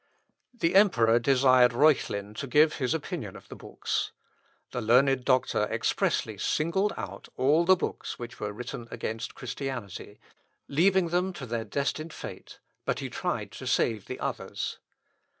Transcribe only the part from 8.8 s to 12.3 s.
against Christianity, leaving them to their destined